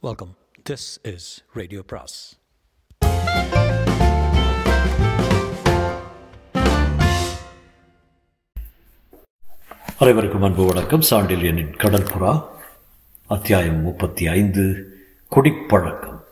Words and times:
Welcome 0.00 0.36
this 0.70 0.98
is 1.02 1.44
radio 1.52 1.82
பிராஸ் 1.86 2.38
அனைவருக்கும் 9.98 10.42
அன்பு 10.42 10.66
வணக்கம். 10.66 11.00
சாண்டில்யனின் 11.10 11.72
கடற்புறா 11.76 12.44
அத்தியாயம் 13.26 13.80
முப்பத்தி 13.80 14.26
ஐந்து 14.26 14.92
குடிப்பழக்கம். 15.28 16.24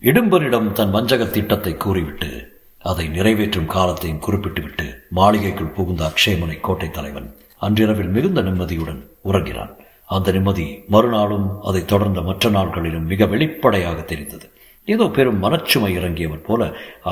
இடும்பனிடம் 0.00 0.72
தன் 0.72 0.90
வஞ்சக 0.90 1.24
திட்டத்தை 1.24 1.76
கூறிவிட்டு 1.76 2.60
அதை 2.78 3.08
நிறைவேற்றும் 3.08 3.66
காலத்தையும் 3.66 4.18
குறிப்பிட்டுவிட்டு 4.18 5.02
மாளிகைக்குள் 5.10 5.76
புகுந்த 5.78 6.12
அக்ஷயமனை 6.12 6.60
கோட்டை 6.60 6.90
தலைவன் 6.90 7.36
அன்றிரவில் 7.60 8.10
மிகுந்த 8.10 8.42
நிம்மதியுடன் 8.42 9.08
உறங்கினான். 9.22 9.81
அந்த 10.16 10.32
நிம்மதி 10.36 10.66
மறுநாளும் 10.94 11.46
அதை 11.68 11.82
தொடர்ந்த 11.84 12.20
மற்ற 12.28 12.50
நாட்களிலும் 12.50 13.10
மிக 13.12 13.26
வெளிப்படையாக 13.32 13.98
தெரிந்தது. 14.12 14.46
ஏதோ 14.88 15.04
பெரும் 15.16 15.42
மனச்சுமை 15.42 15.90
இறங்கியவர் 15.98 16.46
போல 16.46 16.62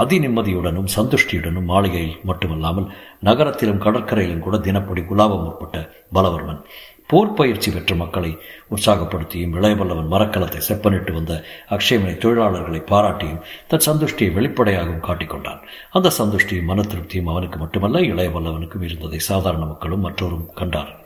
அதி 0.00 0.16
நிம்மதியுடனும் 0.18 0.88
சந்துஷ்டியுடனும் 0.94 1.68
மாளிகையில் 1.72 2.16
மட்டுமல்லாமல் 2.24 2.88
நகரத்திலும் 3.28 3.82
கடற்கரையிலும் 3.84 4.44
கூட 4.46 4.56
தினப்படி 4.58 5.02
குலாபம் 5.04 5.44
முற்பட்ட 5.44 5.76
பலவர்மன் 6.14 6.62
போர் 7.10 7.32
பயிற்சி 7.32 7.68
பெற்ற 7.70 7.92
மக்களை 7.94 8.32
உற்சாகப்படுத்தியும் 8.74 9.54
இளையவல்லவன் 9.58 10.10
மரக்கலத்தை 10.12 10.60
செப்பனிட்டு 10.68 11.12
வந்த 11.12 11.32
அக்ஷயமனை 11.76 12.14
தொழிலாளர்களை 12.24 12.80
பாராட்டியும் 12.90 13.40
தன் 13.70 13.86
சந்துஷ்டியை 13.86 14.30
வெளிப்படையாகவும் 14.36 15.06
காட்டிக்கொண்டான் 15.08 15.62
அந்த 15.90 16.12
சந்துஷ்டியும் 16.18 16.68
மன 16.70 16.84
திருப்தியும் 16.92 17.32
அவனுக்கு 17.32 17.58
மட்டுமல்ல 17.58 18.04
இளையவல்லவனுக்கும் 18.12 18.86
இருந்ததை 18.88 19.20
சாதாரண 19.30 19.64
மக்களும் 19.64 20.06
மற்றோரும் 20.06 20.46
கண்டார்கள். 20.54 21.00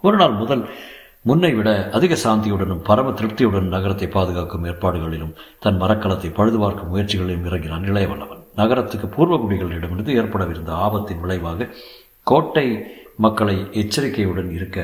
ஒரு 0.00 0.16
நாள் 0.16 0.38
முதல் 0.42 0.64
முன்னை 1.28 1.50
விட 1.54 1.70
அதிக 1.96 2.16
சாந்தியுடனும் 2.22 2.82
பரம 2.88 3.12
திருப்தியுடன் 3.18 3.72
நகரத்தை 3.72 4.06
பாதுகாக்கும் 4.16 4.66
ஏற்பாடுகளிலும் 4.70 5.32
தன் 5.64 5.80
மரக்கலத்தை 5.82 6.28
பழுது 6.36 6.58
பார்க்கும் 6.58 6.90
முயற்சிகளிலும் 6.92 7.46
இறங்கினான் 7.48 7.88
இளையவல்லவன். 7.90 8.42
நகரத்துக்கு 8.60 9.06
பூர்வகுடிகளிடமிருந்து 9.16 10.12
ஏற்படவிருந்த 10.20 10.72
ஆபத்தின் 10.86 11.22
விளைவாக 11.24 11.68
கோட்டை 12.30 12.66
மக்களை 13.24 13.56
எச்சரிக்கையுடன் 13.82 14.50
இருக்க 14.58 14.78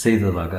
செய்ததாக 0.00 0.54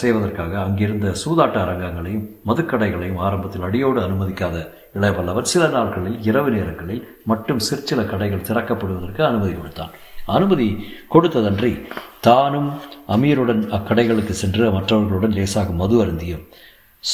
செய்வதற்காக 0.00 0.52
அங்கிருந்த 0.64 1.12
சூதாட்ட 1.22 1.56
அரங்கங்களையும் 1.64 2.26
மதுக்கடைகளையும் 2.48 3.22
ஆரம்பத்தில் 3.26 3.66
அடியோடு 3.68 4.00
அனுமதிக்காத 4.06 4.56
இளையவல்லவர் 4.98 5.50
சில 5.52 5.64
நாட்களில் 5.76 6.18
இரவு 6.30 6.50
நேரங்களில் 6.56 7.06
மட்டும் 7.30 7.64
சிற்சில 7.68 8.02
கடைகள் 8.12 8.46
திறக்கப்படுவதற்கு 8.48 9.22
அனுமதி 9.30 9.54
கொடுத்தான். 9.54 9.94
அனுமதி 10.26 10.68
கொடுத்ததன்றி 11.14 11.86
தானும் 12.20 12.70
அமீருடன் 13.08 13.62
அக்கடைகளுக்கு 13.70 14.30
சென்று 14.30 14.70
மற்றவர்களுடன் 14.70 15.32
லேசாக 15.32 15.70
மது 15.70 16.04
அருந்தியும் 16.04 16.44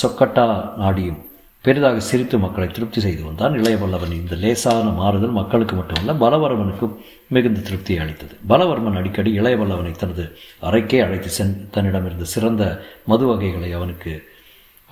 சொக்கட்டா 0.03 0.47
நாடியும் 0.79 1.21
பெரிதாக 1.65 2.01
சிரித்து 2.01 2.39
மக்களை 2.39 2.69
திருப்தி 2.69 3.01
செய்து 3.01 3.25
வந்தான் 3.25 3.53
இளையவல்லவன் 3.53 4.15
இந்த 4.15 4.35
லேசான 4.35 4.91
மாறுதல் 4.91 5.31
மக்களுக்கு 5.31 5.77
மட்டுமல்ல 5.77 6.13
பலவர்மனுக்கும் 6.13 6.97
மிகுந்த 7.29 7.61
திருப்தியை 7.61 8.01
அளித்தது. 8.01 8.35
பலவர்மன் 8.49 8.97
அடிக்கடி 8.97 9.41
இளையவல்லவனை 9.41 9.93
தனது 9.93 10.37
அறைக்கே 10.63 11.01
அழைத்து 11.01 11.29
சென் 11.29 11.69
தன்னிடமிருந்த 11.75 12.23
சிறந்த 12.23 12.83
மது 13.05 13.27
வகைகளை 13.27 13.73
அவனுக்கு 13.73 14.13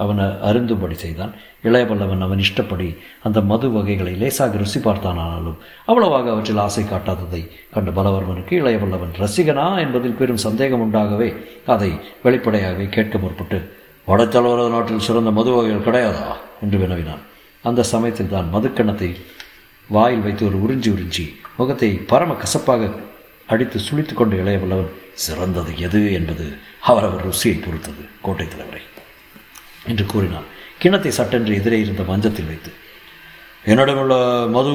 அவனை 0.02 0.26
அருந்தும்படி 0.48 0.96
செய்தான். 1.04 1.32
இளையபல்லவன் 1.62 2.24
அவன் 2.26 2.38
இஷ்டப்படி 2.38 2.88
அந்த 3.22 3.38
மது 3.50 3.66
வகைகளை 3.70 4.14
லேசாக 4.14 4.56
ருசி 4.56 4.80
பார்த்தானாலும் 4.80 5.58
அவ்வளவாக 5.86 6.30
அவற்றில் 6.30 6.62
ஆசை 6.66 6.84
காட்டாததை 6.84 7.42
கண்ட 7.74 7.90
பலவர்மனுக்கு 7.90 8.54
இளையபல்லவன் 8.62 9.18
ரசிகனா 9.18 9.66
என்பதில் 9.78 10.18
பெரும் 10.20 10.44
சந்தேகம் 10.46 10.84
உண்டாகவே 10.84 11.28
அதை 11.66 11.90
வெளிப்படையாகவே 12.22 12.86
கேட்க 12.86 13.18
முற்பட்டு 13.18 13.60
வடத்தலைவர 14.08 14.62
நாட்டில் 14.70 15.06
சிறந்த 15.08 15.30
மது 15.30 15.50
வகைகள் 15.50 15.86
கிடையாதா? 15.86 16.30
என்று 16.62 16.78
வினவினான். 16.78 17.24
அந்த 17.64 17.82
சமயத்தில் 17.82 18.28
தான் 18.28 18.48
மதுக்கணத்தை 18.54 19.10
வாயில் 19.88 20.24
வைத்து 20.26 20.42
ஒரு 20.46 20.58
உறிஞ்சி 20.64 20.90
உறிஞ்சி 20.94 21.24
முகத்தை 21.56 21.90
பரம 22.06 22.32
கசப்பாக 22.34 22.91
அடித்து 23.46 23.78
சுழித்து 23.78 24.14
கொண்டு 24.14 24.36
இளையவல்லவன் 24.44 24.92
சிறந்தது 25.14 25.72
எது? 25.78 26.00
என்பது 26.12 26.46
அவரவர் 26.91 27.25
ருசியை 27.26 27.56
பொறுத்தது 27.64 28.04
கோட்டை 28.22 28.46
தலைவரை. 28.48 28.82
என்று 29.84 30.06
கூறினான். 30.06 30.48
கிணத்தை 30.82 31.08
சட்டென்று 31.08 31.54
எதிரே 31.54 31.80
இருந்த 31.80 32.02
மஞ்சத்தில் 32.02 32.46
வைத்து 32.46 32.72
என்னிடமுள்ள 33.66 34.14
மது 34.48 34.70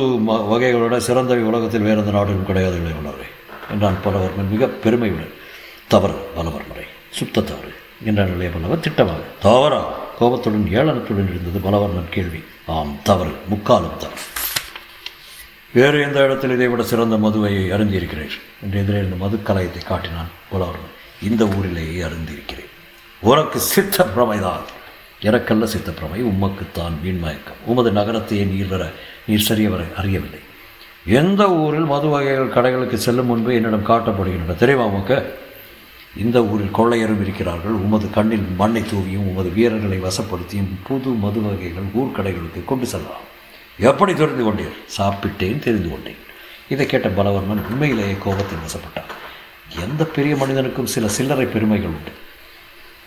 வகைகளோட 0.52 0.98
சிறந்தவை 0.98 1.44
உலகத்தில் 1.44 1.82
வேறு 1.82 2.00
எந்த 2.00 2.12
நாட்டிலும் 2.12 2.46
கிடையாது 2.46 2.78
இளையவல்லவரே 2.78 3.30
என்றான் 3.72 3.98
பலவர்மன் 4.06 4.50
மிக 4.50 4.68
பெருமையுடன். 4.68 5.34
தவறு 5.88 6.14
பலவர்மரை 6.38 6.86
சுத்த 7.10 7.42
தவறு 7.42 7.74
என்றான் 8.04 8.34
இளையவல்லவர் 8.40 8.84
திட்டமாக. 8.86 9.22
தவறா? 9.40 9.94
கோபத்துடன் 10.20 10.68
ஏளனத்துடன் 10.72 11.30
இருந்தது 11.30 11.60
பலவர்மன் 11.70 12.10
கேள்வி. 12.10 12.44
ஆம் 12.66 13.00
தவறு 13.04 13.34
முக்காலும் 13.50 13.98
தவறு. 13.98 14.22
வேறு 15.74 16.02
எந்த 16.02 16.24
இடத்தில் 16.24 16.52
இதை 16.52 16.68
விட 16.68 16.84
சிறந்த 16.84 17.18
மதுவை 17.18 17.54
அருந்தியிருக்கிறீர்? 17.72 18.38
என்று 18.64 18.80
எதிரே 18.80 18.98
இருந்த 18.98 19.16
மது 19.16 19.38
கலையத்தை 19.38 19.84
காட்டினான் 19.86 20.32
பலவர்மன். 20.52 20.96
இந்த 21.22 21.46
ஊரிலேயே 21.46 22.02
அருந்திருக்கிறேன் 22.02 22.72
உனக்கு 23.22 23.60
சித்த 23.60 24.08
பிரமைதான். 24.16 24.66
எனக்கல்ல 25.22 25.68
சித்தப்பிரமை 25.76 26.22
உமக்குத்தான் 26.22 26.94
வீண்மயக்கம் 27.04 27.62
உமது 27.66 27.92
நகரத்தையே 27.92 28.44
நீர் 28.46 28.94
நீர் 29.26 29.46
சரியவர 29.50 29.96
அறியவில்லை. 29.96 30.40
எந்த 31.06 31.50
ஊரில் 31.50 31.84
மது 31.84 32.08
வகைகள் 32.08 32.50
கடைகளுக்கு 32.50 32.94
செல்லும் 32.94 33.26
முன்பு 33.26 33.54
என்னிடம் 33.54 33.88
காட்டப்படுகின்றன? 33.88 34.56
தெரியுமா 34.56 34.86
உமக்கு? 34.86 35.34
இந்த 36.18 36.44
ஊரில் 36.44 36.76
கொள்ளையரும் 36.78 37.22
இருக்கிறார்கள். 37.22 37.72
உமது 37.72 38.10
கண்ணில் 38.10 38.46
மண்ணை 38.58 38.82
தூவியும் 38.82 39.28
உமது 39.28 39.50
வீரர்களை 39.50 40.00
வசப்படுத்தியும் 40.02 40.74
புது 40.84 41.10
மது 41.10 41.42
வகைகள் 41.42 41.84
ஊர்க்கடைகளுக்கு 41.96 42.66
கொண்டு 42.66 42.86
செல்லலாம். 42.86 43.34
எப்படி 43.80 44.14
தெரிந்து 44.14 44.46
கொண்டீர்? 44.46 44.76
சாப்பிட்டேன் 44.98 45.60
தெரிந்து 45.60 45.90
கொண்டேன். 45.90 46.16
இதை 46.70 46.86
கேட்ட 46.86 47.08
பலவர்மன் 47.08 47.68
உண்மையிலேயே 47.70 48.16
கோபத்தில் 48.24 48.58
வசப்பட்டான் 48.58 49.14
எந்த 49.84 50.04
பெரிய 50.04 50.36
மனிதனுக்கும் 50.36 50.86
சில 50.86 51.08
சில்லறை 51.08 51.46
பெருமைகள் 51.46 51.90
உண்டு. 51.90 52.12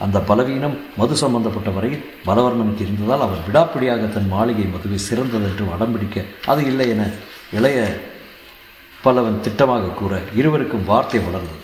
அந்த 0.04 0.18
பலவீனம் 0.28 0.76
மது 1.00 1.14
சம்பந்தப்பட்ட 1.22 1.70
வரையில் 1.76 2.04
பலவர்மனுக்கு 2.26 2.82
இருந்ததால் 2.86 3.24
அவர் 3.26 3.46
விடாப்பிடியாக 3.46 4.10
தன் 4.16 4.28
மாளிகை 4.34 4.66
மதுவை 4.74 4.98
சிறந்ததென்று 5.08 5.64
அடம்பிடிக்க 5.76 6.26
அது 6.52 6.62
இல்லை 6.70 6.86
என 6.94 7.04
இளைய 7.58 7.78
பலவன் 9.00 9.42
திட்டமாக 9.46 9.94
கூற 10.00 10.12
இருவருக்கும் 10.38 10.86
வார்த்தை 10.90 11.20
வளர்ந்தது. 11.26 11.58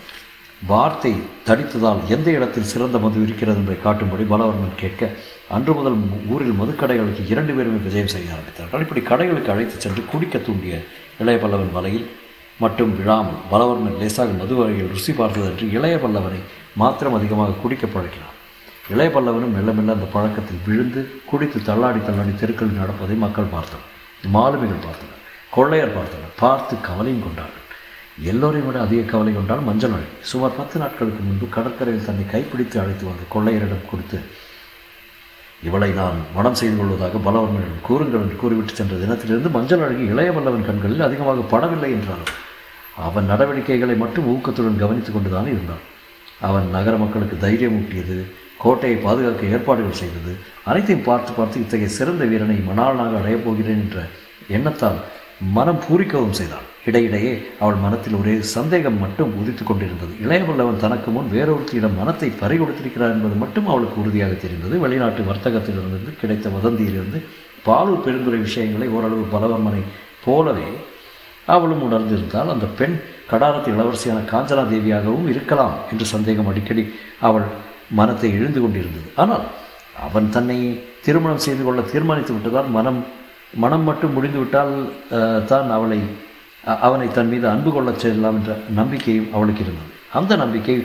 வார்த்தை 0.62 1.12
தடித்ததால் 1.46 2.02
எந்த 2.14 2.28
இடத்தில் 2.36 2.70
சிறந்த 2.72 2.96
மது 3.04 3.18
இருக்கிறது 3.24 3.58
என்பதை 3.60 3.78
காட்டும்படி 3.86 4.24
பலவர்மன் 4.32 4.80
கேட்க 4.82 5.08
அன்று 5.56 5.72
முதல் 5.78 5.96
ஊரில் 6.34 6.58
மதுக்கடைகளுக்கு 6.60 7.22
இரண்டு 7.32 7.52
பேருமே 7.56 7.80
விஜயம் 7.86 8.12
செய்ய 8.14 8.34
ஆரம்பித்தார்கள். 8.34 8.84
இப்படி 8.84 9.02
கடைகளுக்கு 9.10 9.52
அழைத்து 9.54 9.76
சென்று 9.84 10.04
குடிக்க 10.12 10.38
தூண்டிய 10.46 10.76
இளைய 11.22 11.38
பல்லவன் 11.42 11.74
வலையில் 11.78 12.06
மட்டும் 12.60 12.92
விழாமல் 12.96 13.40
பலவர்மன் 13.50 13.98
லேசாக 13.98 14.32
மது 14.32 14.54
வகையில் 14.54 14.90
ருசி 14.90 15.12
பார்த்ததன்று 15.12 15.66
இளைய 15.70 15.96
பல்லவனை 15.96 16.40
மாத்திரம் 16.76 17.14
அதிகமாக 17.14 17.56
குடிக்க 17.62 17.86
பழக்கினான் 17.86 18.30
இளைய 18.90 19.10
பல்லவனும் 19.10 19.54
மெல்ல 19.56 19.72
மெல்ல 19.72 19.92
அந்த 19.92 20.06
பழக்கத்தில் 20.12 20.64
விழுந்து 20.66 21.00
குடித்து 21.26 21.58
தள்ளாடி 21.62 22.00
தள்ளாடி 22.00 22.32
தெருக்களில் 22.36 22.80
நடப்பதை 22.80 23.16
மக்கள் 23.16 23.52
பார்த்தனர். 23.54 23.90
மாலுமிகள் 24.28 24.84
பார்த்தனர். 24.86 25.20
கொள்ளையர் 25.50 25.96
பார்த்தனர். 25.96 26.34
பார்த்து 26.40 26.80
கவலையும் 26.80 27.22
கொண்டார்கள். 27.22 27.60
எல்லோரையும் 28.22 28.68
விட 28.68 28.78
அதிக 28.80 29.02
கவலை 29.02 29.32
கொண்டால் 29.34 29.60
மஞ்சள் 29.60 29.90
அழகி. 29.90 30.12
சுமார் 30.22 30.56
பத்து 30.56 30.76
நாட்களுக்கு 30.78 31.22
முன்பு 31.22 31.46
கடற்கரையில் 31.48 32.06
தன்னை 32.06 32.26
கைப்பிடித்து 32.26 32.76
அழைத்து 32.80 33.04
வந்த 33.04 33.24
கொள்ளையரிடம் 33.34 33.88
கொடுத்து 33.90 34.18
இவளை 35.62 35.90
நான் 35.92 36.18
மனம் 36.36 36.58
செய்து 36.60 36.76
கொள்வதாக 36.76 37.18
பலவர்மனிடம் 37.18 37.84
கூறுங்கள் 37.88 38.20
என்று 38.20 38.36
கூறிவிட்டு 38.36 38.72
சென்ற 38.74 38.94
தினத்திலிருந்து 38.96 39.50
மஞ்சள் 39.50 39.84
அழகி 39.86 40.04
இளைய 40.04 40.32
வல்லவன் 40.32 40.66
கண்களில் 40.66 41.06
அதிகமாக 41.08 41.46
படவில்லை 41.52 41.90
என்றாலும் 41.90 42.32
அவன் 42.96 43.24
நடவடிக்கைகளை 43.24 43.96
மட்டும் 43.96 44.28
ஊக்கத்துடன் 44.34 44.80
கவனித்து 44.82 45.12
கொண்டுதான் 45.12 45.46
இருந்தான். 45.46 45.82
அவன் 46.40 46.66
நகர 46.68 46.96
மக்களுக்கு 46.96 47.36
தைரியம் 47.38 47.76
ஊட்டியது 47.78 48.16
கோட்டையை 48.58 48.98
பாதுகாக்க 48.98 49.46
ஏற்பாடுகள் 49.46 50.00
செய்தது 50.00 50.32
அனைத்தையும் 50.64 51.06
பார்த்து 51.06 51.32
பார்த்து 51.32 51.60
இத்தகைய 51.60 51.88
சிறந்த 51.88 52.24
வீரனை 52.24 52.56
மணாளனாக 52.68 53.18
அடையப் 53.20 53.44
போகிறேன் 53.44 53.82
என்ற 53.84 54.06
எண்ணத்தால் 54.48 55.00
மனம் 55.56 55.80
பூரிக்கவும் 55.88 56.36
செய்தான். 56.38 56.66
இடையிடையே 56.86 57.32
அவள் 57.60 57.74
மனத்தில் 57.74 58.14
ஒரே 58.14 58.34
சந்தேகம் 58.40 58.98
மட்டும் 58.98 59.30
உதித்து 59.40 59.64
கொண்டிருந்தது. 59.64 60.12
இளையவல்லவன் 60.24 60.82
தனக்கு 60.84 61.10
முன் 61.10 61.30
வேறொருத்தியிடம் 61.32 61.98
மனத்தை 62.00 62.28
பறி 62.28 62.56
கொடுத்திருக்கிறார் 62.56 63.10
என்பது 63.10 63.34
மட்டும் 63.34 63.66
அவளுக்கு 63.66 64.00
உறுதியாக 64.00 64.32
தெரிந்தது. 64.34 64.78
வெளிநாட்டு 64.78 65.22
வர்த்தகத்திலிருந்து 65.22 66.12
கிடைத்த 66.20 66.48
வதந்தியிலிருந்து 66.48 67.20
பாலூர் 67.66 68.04
பெருந்துறை 68.06 68.40
விஷயங்களை 68.40 68.88
ஓரளவு 68.88 69.24
பலவர்மனை 69.34 69.82
போலவே 70.24 70.68
அவளும் 71.52 71.84
உணர்ந்திருந்தால் 71.86 72.52
அந்த 72.54 72.66
பெண் 72.78 72.96
கடாரத்து 73.30 73.68
இளவரசியான 73.74 74.20
காஞ்சனா 74.32 74.64
தேவியாகவும் 74.72 75.28
இருக்கலாம் 75.32 75.74
என்று 75.92 76.06
சந்தேகம் 76.14 76.48
அடிக்கடி 76.50 76.84
அவள் 77.28 77.46
மனத்தை 77.98 78.30
இழுந்து 78.38 78.60
கொண்டிருந்தது. 78.60 79.08
ஆனால் 79.22 79.44
அவன் 80.06 80.28
தன்னை 80.36 80.58
திருமணம் 81.06 81.44
செய்து 81.46 81.62
கொள்ள 81.64 81.80
தீர்மானித்து 81.92 82.32
விட்டதால் 82.34 82.70
மனம் 82.76 83.00
மனம் 83.62 83.84
மட்டும் 83.88 84.14
முடிந்துவிட்டால் 84.16 84.74
தான் 85.50 85.68
அவளை 85.76 85.98
அவனை 86.86 87.06
தன் 87.16 87.30
மீது 87.32 87.46
அன்பு 87.52 87.70
கொள்ளச் 87.72 88.02
செல்லலாம் 88.02 88.38
என்ற 88.40 88.52
நம்பிக்கையும் 88.78 89.28
அவளுக்கு 89.36 89.62
இருந்தது. 89.64 89.90
அந்த 90.18 90.32
நம்பிக்கை 90.42 90.76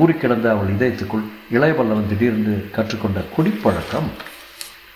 ஊறிக்கிடந்த 0.00 0.20
கிடந்த 0.20 0.46
அவள் 0.54 0.72
இதயத்துக்குள் 0.74 1.24
இளையபல்லவன் 1.56 2.10
திடீரென்று 2.10 2.54
கற்றுக்கொண்ட 2.76 3.20
குடிப்பழக்கம் 3.34 4.08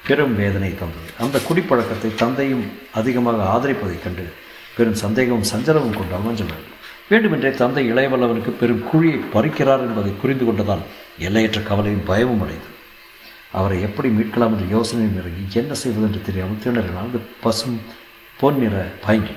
பெரும் 0.09 0.35
வேதனை 0.41 0.71
தந்தது. 0.81 1.09
அந்த 1.25 1.37
குடிப்பழக்கத்தை 1.49 2.11
தந்தையும் 2.23 2.65
அதிகமாக 3.01 3.49
ஆதரிப்பதைக் 3.55 4.05
கண்டு 4.05 4.27
பெரும் 4.79 4.99
சந்தேகமும் 5.05 5.51
சஞ்சலமும் 5.53 5.99
கொண்டு 5.99 6.19
மஞ்சள் 6.25 6.53
வேண்டுமென்றே 7.11 7.51
தந்தை 7.61 7.83
இளையவல்லவனுக்கு 7.93 8.53
பெரும் 8.61 8.83
குழியை 8.89 9.19
பறிக்கிறார் 9.35 9.85
என்பதை 9.87 10.11
புரிந்து 10.23 10.45
கொண்டதால் 10.47 10.83
எல்லையற்ற 11.27 11.61
கவலையும் 11.69 12.09
பயமும் 12.11 12.43
அடைந்தது. 12.45 12.75
அவரை 13.59 13.77
எப்படி 13.87 14.09
மீட்கலாம் 14.17 14.55
என்ற 14.55 14.67
யோசனையும் 14.77 15.19
இறங்கி 15.21 15.45
என்ன 15.61 15.75
செய்வது 15.83 16.07
என்று 16.09 16.21
தெரியாமல் 16.27 16.63
திணறினான் 16.65 17.09
அந்த 17.09 17.21
பசும் 17.45 17.79
பொன்னிற 18.41 18.75
பயங்கி. 19.05 19.35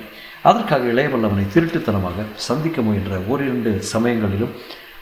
அதற்காக 0.48 0.90
இளையவல்லவனை 0.92 1.44
திருட்டுத்தனமாக 1.54 2.26
சந்திக்க 2.48 2.82
முயன்ற 2.86 3.20
ஓரிரண்டு 3.32 3.72
சமயங்களிலும் 3.92 4.52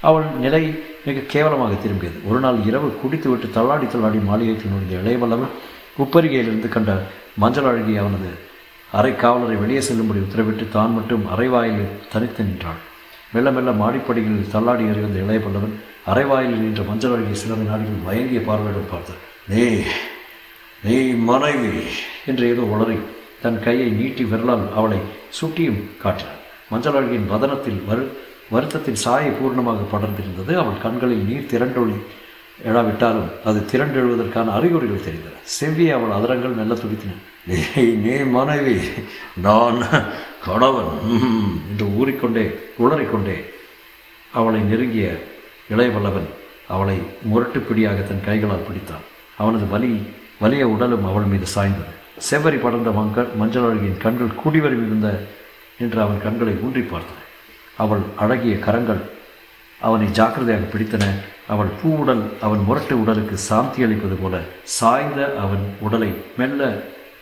அவள் 0.09 0.29
நிலை 0.45 0.63
மிக 1.07 1.25
கேவலமாக 1.35 1.73
திரும்பியது. 1.85 2.19
ஒரு 2.29 2.39
நாள் 2.45 2.61
இரவு 2.69 2.91
குடித்துவிட்டு 3.03 3.51
தள்ளாடி 3.57 3.87
தள்ளாடி 3.87 4.21
மாளிகைக்கு 4.29 4.71
நுழைந்த 4.73 4.95
இளையவல்லவன் 5.03 5.57
உப்பரிகையிலிருந்து 6.05 6.71
கண்ட 6.77 6.93
மஞ்சள் 7.37 7.69
அழகி 7.71 7.97
அவனது 7.97 8.31
அறை 8.99 9.13
காவலரை 9.17 9.57
வெளியே 9.63 9.83
செல்லும்படி 9.89 10.21
உத்தரவிட்டு 10.27 10.65
தான் 10.69 10.95
மட்டும் 10.97 11.25
அரைவாயிலில் 11.35 11.93
தனித்து 12.13 12.43
நின்றாள். 12.45 12.81
மெல்ல 13.35 13.49
மெல்ல 13.57 13.71
மாடிப்படிகளில் 13.81 14.53
தள்ளாடி 14.55 14.85
ஏறி 14.91 15.03
இளைய 15.25 15.41
பல்லவன் 15.45 15.75
அரைவாயிலில் 16.13 16.65
நின்ற 16.65 16.83
மஞ்சள் 16.89 17.15
அழகிய 17.17 17.37
சில 17.43 17.59
நாடுகள் 17.71 18.05
மயங்கிய 18.07 18.41
பார்வையுடன் 18.49 18.91
பார்த்தார் 18.93 19.23
நீ 19.51 19.65
நீ 20.85 20.97
மனைவி 21.31 21.73
என்று 22.31 22.45
ஏதோ 22.53 22.63
உளறி 22.75 22.99
தன் 23.43 23.61
கையை 23.67 23.89
நீட்டி 24.01 24.25
விரலால் 24.25 24.67
அவளை 24.79 25.01
சுட்டியும் 25.39 25.81
காட்டினான் 26.03 26.43
மஞ்சள் 26.73 26.99
அழகியின் 26.99 27.31
வதனத்தில் 27.33 27.81
வரு 27.89 28.05
வருத்தத்தின் 28.55 29.03
சாயை 29.05 29.31
பூர்ணமாக 29.31 29.85
படர்ந்திருந்தது. 29.93 30.53
அவள் 30.63 30.83
கண்களில் 30.85 31.27
நீர் 31.29 31.51
திரண்டொளி 31.53 31.97
எழாவிட்டாலும் 32.69 33.29
அது 33.49 33.59
திரண்டெழுவதற்கான 33.73 34.53
அறிகுறிகள் 34.59 35.05
தெரிந்தன. 35.07 35.37
செவ்வியை 35.59 35.93
அவள் 35.99 36.17
அதரங்கள் 36.19 36.57
மெல்ல 36.61 36.75
துடித்தின. 36.75 37.19
நீ 37.47 38.15
மனைவி 38.37 38.77
நான் 39.47 39.79
கணவன். 40.47 40.91
என்று 41.71 41.87
ஊறிக்கொண்டே 42.01 42.45
உளறிக்கொண்டே 42.85 43.37
அவளை 44.33 44.61
நெருங்கிய 44.61 45.07
இளையவல்லவன் 45.73 46.29
அவளை 46.75 46.97
முரட்டுப்பிடியாக 47.31 48.03
தன் 48.09 48.27
கைகளால் 48.27 48.67
பிடித்தான். 48.67 49.07
அவனது 49.39 49.67
வலி 49.67 49.93
வலிய 50.43 50.65
உடலும் 50.75 51.09
அவள் 51.11 51.31
மீது 51.33 51.47
சாய்ந்தது. 51.55 51.95
செவ்வரி 52.29 52.59
படர்ந்த 52.63 52.91
மங்கள் 52.99 53.29
மஞ்சள் 53.41 53.67
அழகியின் 53.69 54.03
கண்கள் 54.05 54.39
குடிவரி 54.43 54.79
இருந்த 54.87 55.09
என்று 55.79 55.99
அவன் 56.05 56.23
கண்களை 56.23 56.55
ஊன்றி 56.65 56.83
பார்த்தன. 56.93 57.25
அவள் 57.77 58.05
அழகிய 58.23 58.55
கரங்கள் 58.59 59.03
அவனை 59.81 60.07
ஜாக்கிரதையாக 60.19 60.65
பிடித்தன. 60.73 61.05
அவள் 61.49 61.71
பூவுடல் 61.81 62.25
அவன் 62.41 62.65
முரட்டு 62.69 62.95
உடலுக்கு 63.03 63.37
சாந்தி 63.49 63.83
அளிப்பது 63.83 64.15
போல 64.15 64.41
சாய்ந்த 64.79 65.21
அவன் 65.45 65.65
உடலை 65.81 66.11
மெல்ல 66.37 66.69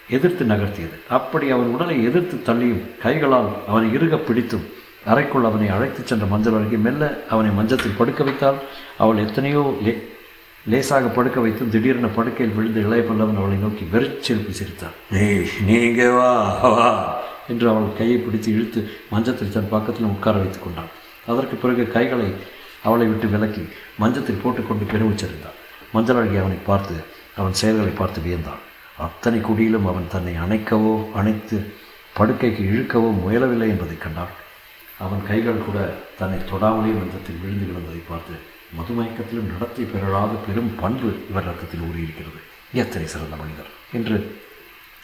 எதிர்த்து 0.08 0.44
நகர்த்தியது. 0.44 0.96
அப்படி 1.10 1.46
அவன் 1.50 1.72
உடலை 1.74 1.96
எதிர்த்து 2.04 2.36
தள்ளியும் 2.46 2.84
கைகளால் 3.02 3.50
அவனை 3.66 3.88
இறுக 3.94 4.16
பிடித்தும் 4.20 4.66
அறைக்குள் 5.06 5.44
அவனை 5.44 5.68
அழைத்துச் 5.68 6.06
சென்ற 6.06 6.26
மஞ்சள் 6.26 6.56
அருகே 6.56 6.78
மெல்ல 6.82 7.02
அவனை 7.30 7.50
மஞ்சத்தில் 7.52 7.98
படுக்க 7.98 8.22
வைத்தால் 8.24 8.58
அவள் 8.98 9.22
எத்தனையோ 9.24 9.62
லே 9.84 9.92
லேசாக 10.66 11.08
படுக்க 11.08 11.38
வைத்து 11.40 11.68
திடீரென 11.68 12.08
படுக்கையில் 12.10 12.56
விழுந்து 12.56 12.80
இளைய 12.82 13.02
பல்லவன் 13.02 13.40
அவளை 13.40 13.58
நோக்கி 13.58 13.84
வெறிச்செலுப்பி 13.92 14.52
சிரித்தான் 14.52 14.96
நீ 15.10 15.26
நீங்க 15.68 16.02
வா 16.12 16.30
வா. 16.68 16.88
என்று 17.48 17.66
அவள் 17.68 17.96
கையை 17.96 18.18
பிடித்து 18.18 18.48
இழுத்து 18.52 18.80
மஞ்சத்தில் 19.10 19.52
தன் 19.52 19.70
பக்கத்தில் 19.70 20.10
உட்கார 20.10 20.36
வைத்துக் 20.38 20.64
கொண்டான் 20.64 20.90
அதற்கு 21.26 21.56
பிறகு 21.56 21.84
கைகளை 21.90 22.28
அவளை 22.82 23.06
விட்டு 23.06 23.28
விலக்கி 23.28 23.62
மஞ்சத்தில் 23.98 24.42
போட்டுக்கொண்டு 24.42 24.84
பெருமிச்சிருந்தான் 24.86 25.56
மஞ்சள் 25.92 26.16
அழகி 26.16 26.38
அவனை 26.38 26.58
பார்த்து 26.66 26.96
அவன் 27.36 27.54
செயல்களை 27.54 27.92
பார்த்து 27.92 28.20
வியந்தான் 28.20 28.62
அத்தனை 28.98 29.38
குடியிலும் 29.38 29.86
அவன் 29.86 30.08
தன்னை 30.08 30.34
அணைக்கவோ 30.34 31.10
அணைத்து 31.14 31.56
படுக்கைக்கு 32.16 32.62
இழுக்கவோ 32.72 33.08
முயலவில்லை 33.24 33.68
என்பதை 33.68 33.98
கண்டாள் 33.98 34.32
அவன் 34.98 35.22
கைகள் 35.26 35.64
கூட 35.64 35.78
தன்னை 36.18 36.38
தொடாமலே 36.38 36.92
ரத்தத்தில் 36.92 37.40
விழுந்து 37.42 37.66
கிடந்ததை 37.66 38.02
பார்த்து 38.08 38.34
மதுமயக்கத்திலும் 38.78 39.50
நடத்தி 39.52 39.82
பெறலாத 39.82 40.32
பெரும் 40.46 40.74
பண்பு 40.74 41.10
இவர் 41.30 41.44
ரத்தத்தில் 41.44 41.80
ஊறியிருக்கிறது. 41.80 42.38
எத்தனை 42.72 43.06
சிறந்த 43.06 43.36
மனிதர்! 43.36 43.70
என்று 43.92 44.16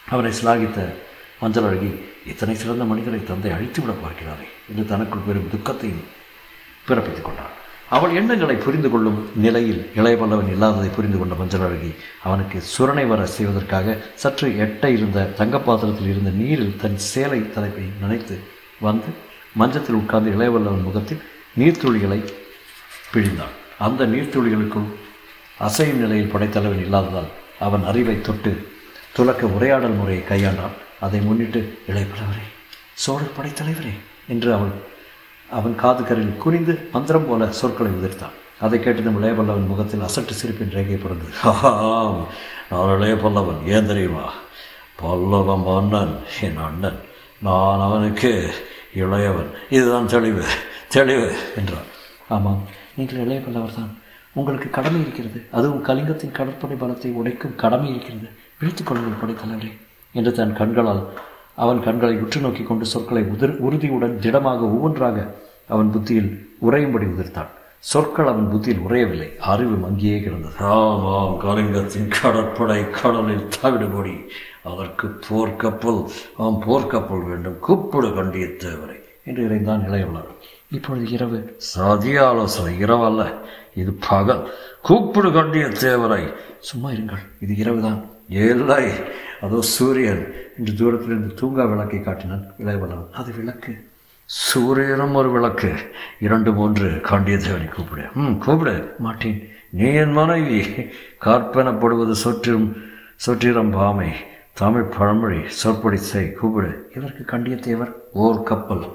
அவனை 0.05 0.31
சிலாகித்த 0.31 0.79
மஞ்சள் 1.41 1.63
அழகி 1.63 1.91
இத்தனை 2.25 2.55
சிறந்த 2.55 2.83
மனிதரை 2.83 3.23
தந்தை 3.23 3.51
அழித்துவிட 3.51 3.93
பார்க்கிறாரே! 3.93 4.47
என்று 4.69 4.85
தனக்குள் 4.85 5.25
பெரும் 5.27 5.49
துக்கத்தையும் 5.49 6.03
பிறப்பித்துக் 6.87 7.21
கொண்டான். 7.21 7.55
அவள் 7.89 8.15
எண்ணங்களை 8.15 8.55
புரிந்து 8.55 8.89
கொள்ளும் 8.89 9.29
நிலையில் 9.35 9.91
இளையவல்லவன் 9.95 10.51
இல்லாததை 10.51 10.89
புரிந்து 10.89 11.17
கொண்ட 11.17 11.33
மஞ்சளழகி 11.33 11.95
அவனுக்கு 12.23 12.63
சுரணை 12.77 13.07
வர 13.07 13.25
செய்வதற்காக 13.25 13.97
சற்று 14.15 14.47
எட்ட 14.49 14.85
இருந்த 14.85 15.29
தங்கப்பாத்திரத்தில் 15.37 16.09
இருந்த 16.09 16.29
நீரில் 16.29 16.77
தன் 16.77 16.97
சேலை 16.97 17.51
தலைப்பை 17.51 17.83
நனைத்து 18.01 18.37
வந்து 18.79 19.07
மஞ்சத்தில் 19.53 19.95
உட்கார்ந்து 19.95 20.31
இளையவல்லவன் 20.31 20.83
முகத்தில் 20.83 21.21
நீர்த்துளிகளை 21.57 22.19
பிழிந்தான். 23.11 23.53
அந்த 23.79 24.05
நீர்த்துளிகளுக்குள் 24.05 24.89
அசையும் 25.59 25.99
நிலையில் 25.99 26.31
படைத்தலைவன் 26.31 26.83
இல்லாததால் 26.83 27.29
அவன் 27.59 27.83
அறிவை 27.83 28.21
தொட்டு 28.21 28.67
துலக்க 29.13 29.45
உரையாடல் 29.47 29.91
முறையை 29.91 30.23
கையாண்டான். 30.29 30.75
அதை 30.99 31.19
முன்னிட்டு 31.21 31.77
இளைப்பலவரே 31.87 32.45
சோழர் 32.93 33.37
படைத்தலைவரே 33.37 33.93
என்று 34.27 34.53
அவள் 34.53 34.73
அவன் 35.49 35.75
காது 35.75 36.03
கரையில் 36.03 36.37
குனிந்து 36.37 36.89
மந்திரம் 36.91 37.27
போல 37.27 37.51
சொற்களை 37.51 37.91
உதிர்த்தான். 37.91 38.35
அதை 38.59 38.79
கேட்டதும் 38.79 39.23
இளையபல்லவன் 39.23 39.67
முகத்தில் 39.67 39.99
அசட்டு 39.99 40.29
சிரிப்பின் 40.29 40.71
ரேகை 40.71 40.95
பிறந்தது 40.95 41.31
ஆம் 41.43 42.27
நான் 42.69 42.99
இளையபல்லவன் 42.99 43.65
ஏன் 43.65 43.85
தெரியுமா? 43.85 44.33
பல்லவ 44.95 45.57
மன்னன் 45.57 46.17
என் 46.41 46.57
அண்ணன். 46.57 46.99
நான் 47.41 47.79
அவனுக்கு 47.79 48.53
இளையவன். 48.95 49.51
இதுதான் 49.69 50.07
தெளிவு. 50.07 50.43
தெளிவு 50.89 51.35
என்றான். 51.55 51.89
ஆமாம் 52.29 52.63
நீங்கள் 52.95 53.27
இளையபல்லவர் 53.27 53.75
தான் 53.75 53.97
உங்களுக்கு 54.33 54.69
கடமை 54.69 55.01
இருக்கிறது. 55.01 55.45
அதுவும் 55.51 55.85
கலிங்கத்தின் 55.85 56.31
கடற்படை 56.31 56.77
பலத்தை 56.77 57.13
உடைக்கும் 57.13 57.55
கடமை 57.55 57.89
இருக்கிறது. 57.89 58.29
விழித்துக் 58.59 58.85
கொள்ளுங்கள் 58.85 59.19
படைத்தலைவரே 59.21 59.77
என்று 60.13 60.31
தன் 60.31 60.55
கண்களால் 60.55 61.09
அவன் 61.55 61.83
கண்களை 61.83 62.17
உற்று 62.19 62.41
நோக்கி 62.41 62.63
கொண்டு 62.63 62.85
சொற்களை 62.85 63.23
உதிர் 63.23 63.57
உறுதியுடன் 63.57 64.19
திடமாக 64.19 64.59
ஒவ்வொன்றாக 64.59 65.35
அவன் 65.67 65.91
புத்தியில் 65.91 66.49
உறையும்படி 66.59 67.05
உதிர்த்தான். 67.05 67.47
சொற்கள் 67.79 68.27
அவன் 68.27 68.49
புத்தியில் 68.49 68.81
உறையவில்லை. 68.89 69.37
அறிவு 69.37 69.87
மங்கியே 69.87 70.23
கிடந்தது. 70.23 70.53
ஆமாம் 70.59 71.39
கலிங்கத்தின் 71.39 72.11
கடற்படை 72.21 72.89
கடலில் 72.89 73.47
தவிடுபடி. 73.61 74.23
அதற்கு 74.63 75.19
போர்க்கப்பல் 75.29 76.09
ஆம் 76.37 76.63
போர்க்கப்பல் 76.67 77.27
வேண்டும். 77.27 77.59
கூப்பிடு 77.59 78.07
கண்டியத்தேவரை 78.07 78.99
என்று 79.25 79.49
இறைந்தான் 79.49 79.89
இளையவளர் 79.89 80.33
இப்பொழுது 80.71 81.09
இரவு. 81.09 81.55
சதி 81.57 82.17
ஆலோசனை. 82.17 82.83
இரவல்ல. 82.83 83.33
இது 83.75 83.97
பகல். 84.09 84.53
கூப்பிடு 84.81 85.31
கண்டிய 85.31 85.65
தேவரை. 85.65 86.33
சும்மா 86.59 86.89
இருங்கள். 86.89 87.27
இது 87.39 87.55
இரவுதான். 87.55 88.05
இல்லை. 88.29 88.91
அதோ 89.41 89.61
சூரியன் 89.61 90.33
என்று 90.57 90.75
தூரத்திலிருந்து 90.75 91.33
தூங்கா 91.35 91.69
விளக்கை 91.69 92.03
காட்டினான். 92.03 92.45
இளையவளவன் 92.57 93.11
அது 93.13 93.33
விளக்கு. 93.37 93.87
சூரியனும் 94.25 95.15
ஒரு 95.15 95.31
விளக்கு. 95.31 95.73
இரண்டு 96.19 96.53
மூன்று 96.53 96.89
காண்டியத்தேவனை 96.89 97.69
கூப்பிடு. 97.69 98.03
ம் 98.13 98.37
கூப்பிடு. 98.37 98.95
மாட்டேன். 98.99 99.49
நீ 99.69 99.93
என் 99.93 100.11
மனைவி. 100.11 100.65
கற்பனப்படுவது 101.25 102.11
சொற்றும் 102.11 102.75
சொற்றிரம் 103.15 103.73
பாமை. 103.73 104.09
தமிழ் 104.53 104.91
பழமொழி 104.97 105.39
சொற்பொடி 105.47 105.97
செய். 105.97 106.33
கூப்பிடு. 106.33 106.91
இதற்கு 106.95 107.37
கண்டியத்தேவர் 107.37 107.93
ஓர் 108.13 108.43
கப்பல். 108.43 108.85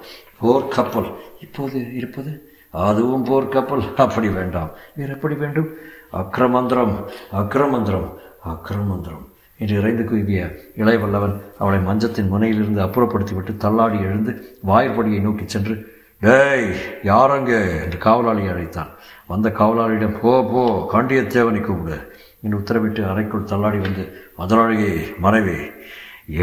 ஓர் 0.40 0.68
கப்பல். 0.68 1.06
இப்போது 1.40 1.94
இருப்பது? 1.94 2.52
அதுவும் 2.70 3.24
போர் 3.24 3.48
கப்பல். 3.48 3.82
அப்படி 3.96 4.28
வேண்டாம். 4.28 4.70
வேறு 4.94 5.12
எப்படி 5.12 5.34
வேண்டும்? 5.34 5.68
அக்ரமந்திரம். 6.12 7.04
அக்ரமந்திரம். 7.32 8.14
அக்ரமந்திரம். 8.48 9.29
என்று 9.60 9.74
இறைந்து 9.80 10.02
குவிய 10.02 10.42
இளையவல்லவன் 10.76 11.34
அவளை 11.58 11.78
மஞ்சத்தின் 11.80 12.28
முனையிலிருந்து 12.28 12.80
அப்புறப்படுத்திவிட்டு 12.84 13.52
தள்ளாடி 13.56 13.98
எழுந்து 14.00 14.32
வாயிற்படியை 14.66 15.20
நோக்கி 15.20 15.46
சென்று 15.46 15.74
டேய் 16.20 16.68
யாரங்க? 17.02 17.52
என்று 17.84 17.98
காவலாளி 17.98 18.42
அழைத்தான். 18.46 18.90
வந்த 19.26 19.48
காவலாளியிடம் 19.58 20.18
போ 20.20 20.32
போ 20.52 20.62
காண்டியத்தேவனை 20.92 21.60
கூப்பிடு 21.60 21.98
என்று 22.42 22.58
உத்தரவிட்டு 22.58 23.02
அறைக்குள் 23.10 23.50
தள்ளாடி 23.52 23.78
வந்து 23.78 24.04
முதலாளியை 24.38 24.94
மறைவே 25.22 25.58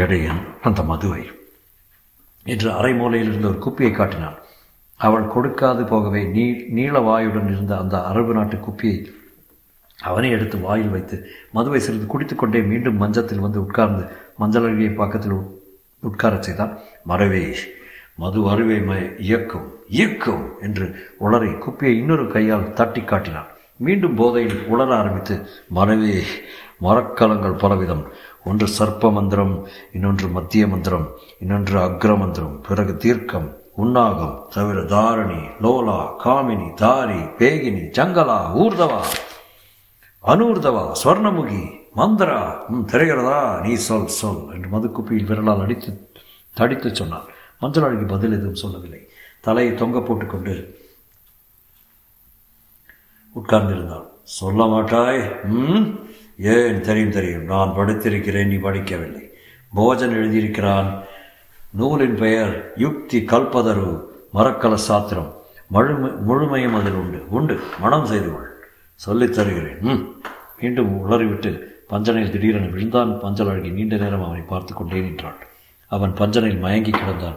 எடையன் 0.00 0.42
அந்த 0.62 0.82
மதுவை 0.82 1.22
என்று 2.46 2.68
அரை 2.72 2.92
மூலையில் 2.94 3.30
இருந்த 3.30 3.48
ஒரு 3.48 3.60
குப்பியை 3.64 3.92
காட்டினான். 3.92 4.38
அவள் 5.00 5.32
கொடுக்காது 5.34 5.82
போகவே 5.86 6.22
நீ 6.34 6.44
நீள 6.68 7.00
வாயுடன் 7.00 7.50
இருந்த 7.52 7.72
அந்த 7.78 7.96
அரபு 8.04 8.32
நாட்டு 8.34 8.56
குப்பியை 8.56 8.98
அவனை 10.02 10.30
எடுத்து 10.30 10.58
வாயில் 10.58 10.88
வைத்து 10.88 11.26
மதுவை 11.50 11.80
சிறிது 11.80 12.06
குடித்துக்கொண்டே 12.06 12.62
மீண்டும் 12.62 12.96
மஞ்சத்தில் 12.96 13.38
வந்து 13.38 13.60
உட்கார்ந்து 13.60 14.04
மஞ்சள் 14.36 14.62
அருகே 14.62 14.88
பக்கத்தில் 14.88 15.32
உட்- 15.32 15.56
உட்காரச் 16.02 16.42
செய்தான். 16.42 16.78
மரவேஷ் 17.08 17.66
மது 18.14 18.48
அருவை 18.48 18.76
ம 18.76 19.20
இயக்கும் 19.20 19.72
இயக்கும் 19.88 20.50
என்று 20.60 20.94
உளரை 21.20 21.58
குப்பியை 21.58 21.96
இன்னொரு 21.96 22.28
கையால் 22.28 22.72
தட்டி 22.72 23.00
காட்டினான். 23.00 23.46
மீண்டும் 23.76 24.14
போதையில் 24.14 24.66
உளர 24.72 24.94
ஆரம்பித்து 24.94 25.46
மரவே 25.74 26.22
மரக்கலங்கள் 26.82 27.54
பலவிதம். 27.54 28.04
ஒன்று 28.44 28.66
சர்ப்ப 28.78 29.12
மந்திரம் 29.12 29.66
இன்னொன்று 29.92 30.28
மத்திய 30.28 30.66
மந்திரம் 30.66 31.08
இன்னொன்று 31.40 31.78
அக்ர 31.78 32.18
மந்திரம். 32.18 32.60
பிறகு 32.68 32.96
தீர்க்கம் 32.96 33.56
உன்னாகம் 33.78 34.42
தவிர 34.54 34.80
தாரணி 34.80 35.42
லோலா 35.60 36.14
காமினி 36.24 36.74
தாரி 36.74 37.18
பேகினி 37.18 37.80
ஜங்கலா 37.80 38.52
ஊர்தவா? 38.54 39.00
அனூர்தவா 40.26 40.92
ஸ்வர்ணமுகி 41.04 41.70
மந்திரா 41.96 42.56
உம் 42.68 42.88
தெரிகிறதா? 42.88 43.60
நீ 43.60 43.74
சொல் 43.74 44.06
சொல் 44.06 44.54
என்று 44.54 44.68
மதுக்குப்பியில் 44.68 45.24
விரலால் 45.24 45.60
அடித்து 45.60 46.10
தடித்து 46.54 46.94
சொன்னான். 46.94 47.24
மஞ்சளாளிக்கு 47.60 48.08
பதில் 48.08 48.32
எதுவும் 48.32 48.54
சொல்லவில்லை. 48.54 49.08
தலையை 49.40 49.74
தொங்க 49.74 50.00
போட்டுக்கொண்டு 50.00 50.78
உட்கார்ந்திருந்தாள். 53.34 54.06
சொல்ல 54.22 54.64
மாட்டாய் 54.64 55.44
ம் 55.44 55.98
ஏன் 56.38 56.80
தெரியும் 56.80 57.10
தெரியும். 57.10 57.44
நான் 57.44 57.68
படித்திருக்கிறேன் 57.68 58.46
நீ 58.46 58.54
படிக்கவில்லை. 58.54 59.28
போஜன் 59.76 60.14
எழுதியிருக்கிறான். 60.14 61.02
நூலின் 61.70 62.16
பெயர் 62.16 62.72
யுக்தி 62.76 63.24
கல்பதரு 63.24 64.04
மரக்கல 64.34 64.74
சாத்திரம். 64.74 65.36
முழுமை 65.66 66.10
முழுமையும் 66.10 66.74
அதில் 66.74 66.92
உண்டு. 66.92 67.24
உண்டு. 67.28 67.60
மனம் 67.80 68.06
செய்து 68.06 68.32
கொள். 68.32 68.47
சொல்லித் 68.98 69.34
தருகிறேன். 69.34 69.78
ம். 69.80 70.20
மீண்டும் 70.60 71.10
உளறிவிட்டு 71.10 71.62
பஞ்சனையில் 71.90 72.30
திடீரென 72.30 72.66
விழுந்தான். 72.66 73.20
பஞ்சல் 73.20 73.48
அழகி 73.48 73.68
நீண்ட 73.68 73.96
நேரம் 73.96 74.24
அவனை 74.24 74.44
பார்த்து 74.48 74.74
கொண்டே 74.74 75.00
நின்றாள். 75.00 75.46
அவன் 75.86 76.12
பஞ்சனையில் 76.12 76.58
மயங்கி 76.58 76.90
கிடந்தான். 76.90 77.36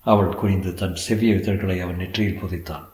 அவள் 0.00 0.34
குனிந்து 0.34 0.74
தன் 0.74 0.94
செவ்விய 0.94 1.34
இதழ்களை 1.34 1.80
அவன் 1.80 1.96
நெற்றியில் 1.96 2.38
புதைத்தான். 2.42 2.84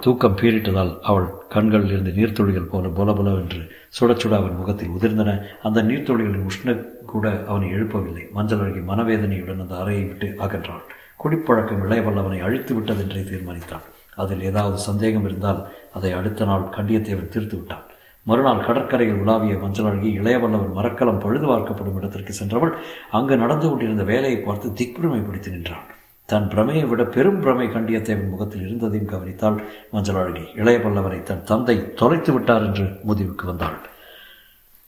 தூக்கம் 0.00 0.36
பீரிட்டதால் 0.36 0.98
அவள் 1.02 1.26
கண்களில் 1.48 1.86
இருந்து 1.86 2.10
நீர்த்துளிகள் 2.10 2.68
போல 2.68 2.88
போல 2.88 3.12
என்று 3.12 3.58
சுட 4.00 4.10
சுட 4.18 4.34
அவன் 4.34 4.56
முகத்தில் 4.56 4.88
உதிர்ந்தன. 4.88 5.42
அந்த 5.62 5.82
நீர்த்துளிகளின் 5.82 6.46
உஷ்ண 6.46 6.84
கூட 7.06 7.44
அவனை 7.48 7.72
எழுப்பவில்லை. 7.72 8.30
மஞ்சள் 8.30 8.58
அழகி 8.58 8.78
மனவேதனையுடன் 8.78 9.60
அந்த 9.60 9.78
அறையை 9.78 10.04
விட்டு 10.04 10.34
அகன்றாள். 10.38 10.82
குடிப்பழக்கம் 11.16 11.90
இளையவல்லவனை 11.90 12.40
அழித்து 12.40 12.74
விட்டதென்றே 12.74 13.22
தீர்மானித்தான். 13.22 13.82
அதில் 14.22 14.46
ஏதாவது 14.50 14.78
சந்தேகம் 14.78 15.26
இருந்தால் 15.28 15.60
அதை 15.96 16.10
அடுத்த 16.12 16.48
நாள் 16.50 16.72
கண்டியத்தேவன் 16.76 17.32
தீர்த்து 17.34 17.56
விட்டான். 17.58 17.84
மறுநாள் 18.26 18.64
கடற்கரையில் 18.66 19.20
உலாவிய 19.22 19.54
மஞ்சள் 19.60 19.88
அழகி 19.90 20.10
இளையவல்லவன் 20.20 20.74
மரக்கலம் 20.78 21.22
பழுது 21.24 21.46
பார்க்கப்படும் 21.46 21.98
இடத்திற்கு 21.98 22.32
சென்றவள் 22.32 22.74
அங்கு 23.18 23.36
நடந்து 23.36 23.68
கொண்டிருந்த 23.68 24.04
வேலையை 24.10 24.40
பார்த்து 24.40 24.76
திக்பிரமை 24.80 25.20
பிடித்து 25.26 25.50
நின்றான். 25.50 25.86
தன் 26.28 26.48
பிரமையை 26.48 26.84
விட 26.88 27.02
பெரும் 27.16 27.40
பிரமை 27.40 27.66
கண்டியத்தேவன் 27.68 28.30
முகத்தில் 28.32 28.64
இருந்ததையும் 28.66 29.10
கவனித்தாள் 29.12 29.58
மஞ்சள் 29.90 30.20
அழகி 30.22 30.44
இளைய 30.60 30.78
பல்லவரை 30.84 31.22
தன் 31.22 31.44
தந்தை 31.44 31.76
தொலைத்து 31.94 32.32
விட்டார் 32.32 32.66
என்று 32.68 32.86
முடிவுக்கு 33.02 33.46
வந்தாள். 33.46 33.78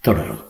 தொடரும். 0.04 0.44